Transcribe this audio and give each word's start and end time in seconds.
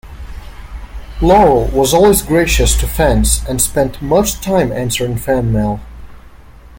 Laurel 1.21 1.67
was 1.67 1.93
always 1.93 2.23
gracious 2.23 2.75
to 2.75 2.87
fans 2.87 3.45
and 3.47 3.61
spent 3.61 4.01
much 4.01 4.41
time 4.41 4.71
answering 4.71 5.15
fan 5.15 5.53
mail. 5.53 5.79